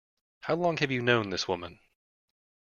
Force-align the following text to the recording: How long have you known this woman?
How 0.39 0.55
long 0.55 0.77
have 0.77 0.89
you 0.89 1.03
known 1.03 1.29
this 1.29 1.47
woman? 1.47 1.79